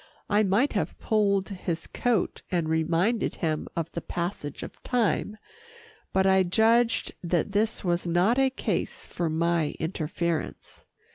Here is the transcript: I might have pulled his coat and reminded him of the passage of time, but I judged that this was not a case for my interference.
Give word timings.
I 0.31 0.41
might 0.41 0.73
have 0.73 0.97
pulled 0.97 1.49
his 1.49 1.85
coat 1.85 2.41
and 2.49 2.67
reminded 2.67 3.35
him 3.35 3.67
of 3.75 3.91
the 3.91 4.01
passage 4.01 4.63
of 4.63 4.81
time, 4.81 5.37
but 6.11 6.25
I 6.25 6.41
judged 6.41 7.11
that 7.23 7.51
this 7.51 7.83
was 7.83 8.07
not 8.07 8.39
a 8.39 8.49
case 8.49 9.05
for 9.05 9.29
my 9.29 9.75
interference. 9.79 10.85